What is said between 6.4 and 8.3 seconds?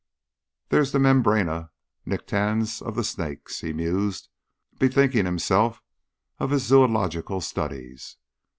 his zoological studies.